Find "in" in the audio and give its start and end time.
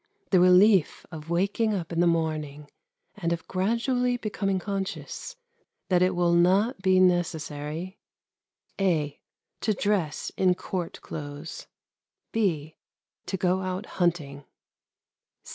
1.93-1.99, 10.35-10.55